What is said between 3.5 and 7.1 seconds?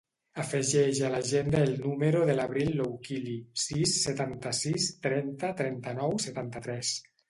sis, setanta-sis, trenta, trenta-nou, setanta-tres.